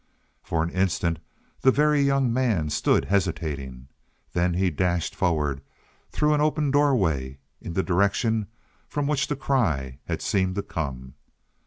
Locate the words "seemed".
10.23-10.55